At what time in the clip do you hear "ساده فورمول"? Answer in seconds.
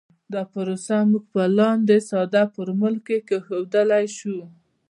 2.09-2.95